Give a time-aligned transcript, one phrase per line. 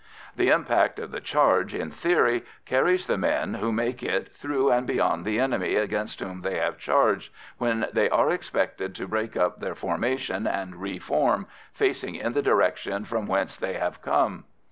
[0.35, 4.87] The impact of the charge, in theory, carries the men who make it through and
[4.87, 9.59] beyond the enemy against whom they have charged, when they are expected to break up
[9.59, 14.45] their formation and re form, facing in the direction from whence they have come.